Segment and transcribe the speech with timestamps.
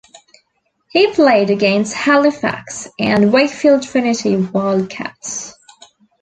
[0.89, 5.53] He played against Halifax and Wakefield Trinity Wildcats.